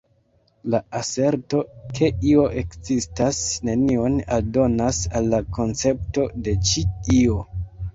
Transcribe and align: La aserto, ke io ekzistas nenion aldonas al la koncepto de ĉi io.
La 0.73 0.77
aserto, 0.99 1.59
ke 1.99 2.09
io 2.31 2.47
ekzistas 2.63 3.45
nenion 3.71 4.19
aldonas 4.41 5.07
al 5.23 5.33
la 5.39 5.47
koncepto 5.63 6.31
de 6.49 6.61
ĉi 6.73 6.89
io. 7.25 7.43